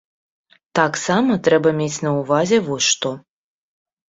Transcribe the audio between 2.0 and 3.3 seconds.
на ўвазе вось што.